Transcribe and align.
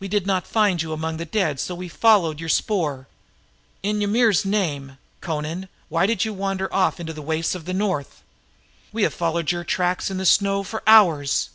We 0.00 0.06
did 0.08 0.26
not 0.26 0.46
find 0.46 0.82
you 0.82 0.92
among 0.92 1.16
the 1.16 1.24
dead, 1.24 1.58
so 1.60 1.74
we 1.74 1.88
followed 1.88 2.40
your 2.40 2.48
spoor. 2.50 3.06
In 3.82 4.02
Ymir's 4.02 4.44
name, 4.44 4.98
Amra, 5.26 5.68
why 5.88 6.04
did 6.04 6.26
you 6.26 6.34
wander 6.34 6.70
off 6.74 7.00
into 7.00 7.14
the 7.14 7.22
wastes 7.22 7.54
of 7.54 7.64
the 7.64 7.72
north? 7.72 8.22
We 8.92 9.02
have 9.04 9.14
followed 9.14 9.52
your 9.52 9.64
tracks 9.64 10.10
in 10.10 10.18
the 10.18 10.26
snow 10.26 10.62
for 10.62 10.82
hours. 10.86 11.48